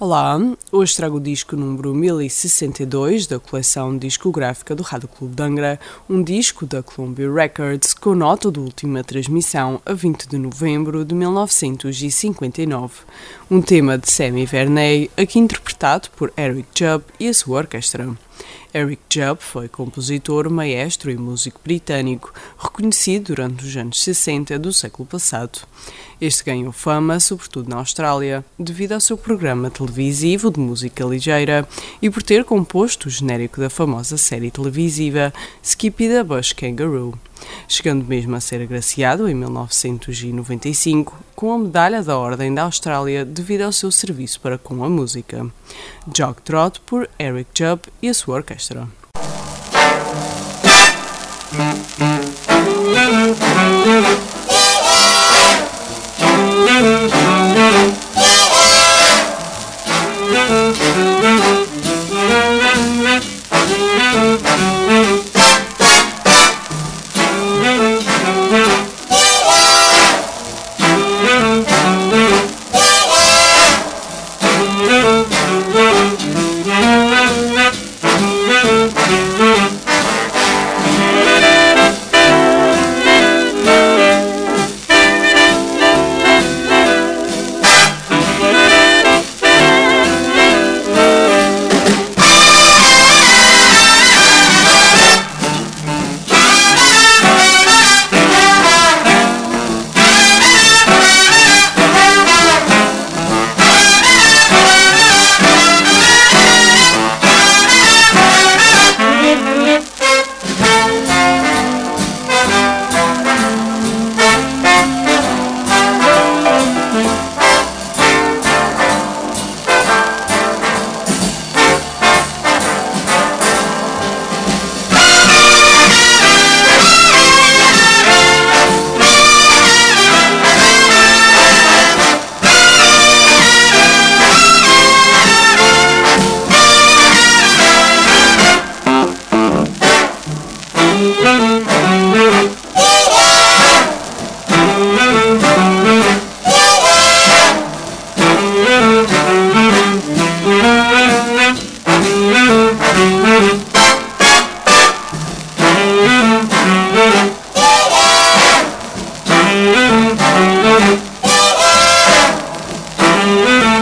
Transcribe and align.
Olá, 0.00 0.40
hoje 0.70 0.94
trago 0.94 1.16
o 1.16 1.20
disco 1.20 1.56
número 1.56 1.92
1062 1.92 3.26
da 3.26 3.40
coleção 3.40 3.98
discográfica 3.98 4.72
do 4.72 4.84
Rádio 4.84 5.08
Clube 5.08 5.34
de 5.34 5.42
Angra, 5.42 5.80
um 6.08 6.22
disco 6.22 6.64
da 6.64 6.84
Columbia 6.84 7.28
Records 7.28 7.94
com 7.94 8.14
nota 8.14 8.48
de 8.48 8.60
última 8.60 9.02
transmissão 9.02 9.82
a 9.84 9.92
20 9.92 10.28
de 10.28 10.38
novembro 10.38 11.04
de 11.04 11.16
1959. 11.16 12.94
Um 13.50 13.60
tema 13.60 13.98
de 13.98 14.08
Sammy 14.08 14.46
Verney, 14.46 15.10
aqui 15.16 15.40
interpretado 15.40 16.10
por 16.14 16.32
Eric 16.38 16.68
Jubb 16.72 17.04
e 17.18 17.26
a 17.26 17.34
sua 17.34 17.58
orquestra. 17.58 18.08
Eric 18.72 19.02
Jubb 19.10 19.40
foi 19.40 19.66
compositor, 19.66 20.48
maestro 20.48 21.10
e 21.10 21.16
músico 21.16 21.60
britânico, 21.64 22.32
reconhecido 22.56 23.34
durante 23.34 23.64
os 23.64 23.76
anos 23.76 24.00
60 24.00 24.56
do 24.60 24.72
século 24.72 25.08
passado. 25.08 25.66
Este 26.20 26.44
ganhou 26.44 26.70
fama, 26.70 27.18
sobretudo 27.18 27.68
na 27.68 27.78
Austrália, 27.78 28.44
devido 28.58 28.92
ao 28.92 29.00
seu 29.00 29.16
programa 29.16 29.70
televisivo 29.70 29.87
de 29.90 30.60
música 30.60 31.04
ligeira 31.04 31.66
e 32.00 32.10
por 32.10 32.22
ter 32.22 32.44
composto 32.44 33.08
o 33.08 33.10
genérico 33.10 33.60
da 33.60 33.70
famosa 33.70 34.16
série 34.16 34.50
televisiva 34.50 35.32
Skippy 35.62 36.08
the 36.08 36.22
Bush 36.22 36.52
Kangaroo 36.52 37.18
chegando 37.66 38.04
mesmo 38.04 38.34
a 38.36 38.40
ser 38.40 38.62
agraciado 38.62 39.28
em 39.28 39.34
1995 39.34 41.16
com 41.34 41.52
a 41.52 41.58
medalha 41.58 42.02
da 42.02 42.16
Ordem 42.18 42.52
da 42.52 42.62
Austrália 42.62 43.24
devido 43.24 43.62
ao 43.62 43.72
seu 43.72 43.90
serviço 43.90 44.40
para 44.40 44.58
com 44.58 44.84
a 44.84 44.88
música. 44.88 45.46
Jog 46.14 46.40
Trot 46.42 46.80
por 46.80 47.08
Eric 47.18 47.50
Jubb 47.54 47.82
e 48.02 48.08
a 48.08 48.14
sua 48.14 48.36
orquestra. 48.36 48.88
Yeah. 74.76 75.07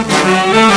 Música 0.07 0.76